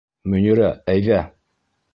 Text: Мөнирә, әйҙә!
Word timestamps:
Мөнирә, 0.35 0.71
әйҙә! 0.95 1.21